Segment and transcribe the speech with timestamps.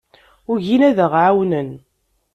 [0.51, 1.69] Ugin ad aɣ-ɛawnen.